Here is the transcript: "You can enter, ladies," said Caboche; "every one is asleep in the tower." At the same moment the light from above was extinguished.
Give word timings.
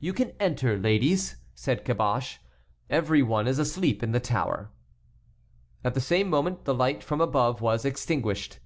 "You 0.00 0.12
can 0.12 0.32
enter, 0.38 0.76
ladies," 0.78 1.36
said 1.54 1.82
Caboche; 1.86 2.40
"every 2.90 3.22
one 3.22 3.46
is 3.48 3.58
asleep 3.58 4.02
in 4.02 4.12
the 4.12 4.20
tower." 4.20 4.70
At 5.82 5.94
the 5.94 6.00
same 6.02 6.28
moment 6.28 6.66
the 6.66 6.74
light 6.74 7.02
from 7.02 7.22
above 7.22 7.62
was 7.62 7.86
extinguished. 7.86 8.58